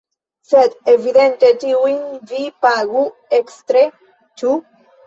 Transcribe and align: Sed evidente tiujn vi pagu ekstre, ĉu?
Sed 0.51 0.77
evidente 0.93 1.51
tiujn 1.65 2.01
vi 2.33 2.43
pagu 2.67 3.07
ekstre, 3.43 3.89
ĉu? 4.43 4.61